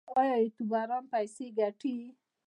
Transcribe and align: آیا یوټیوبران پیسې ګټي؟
آیا 0.19 0.35
یوټیوبران 0.43 1.03
پیسې 1.13 1.45
ګټي؟ 1.57 1.97